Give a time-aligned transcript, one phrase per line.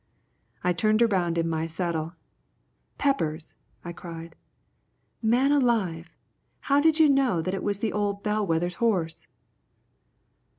[0.63, 2.13] I turned around in my saddle.
[2.97, 3.53] "Peppers!"
[3.85, 4.35] I cried.
[5.21, 6.15] "Man alive!
[6.61, 9.27] How did you know that it was the old bell wether's horse?"